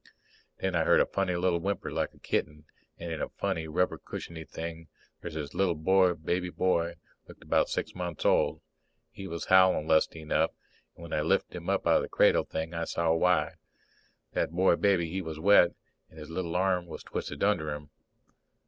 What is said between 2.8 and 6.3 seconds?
and in a funny, rubber cushioned thing there's a little boy